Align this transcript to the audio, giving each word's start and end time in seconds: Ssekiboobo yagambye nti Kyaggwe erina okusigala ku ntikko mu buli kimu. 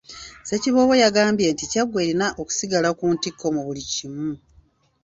Ssekiboobo 0.41 0.93
yagambye 1.03 1.47
nti 1.53 1.65
Kyaggwe 1.71 1.99
erina 2.03 2.27
okusigala 2.41 2.89
ku 2.97 3.05
ntikko 3.15 3.45
mu 3.55 3.61
buli 3.65 3.83
kimu. 3.93 4.29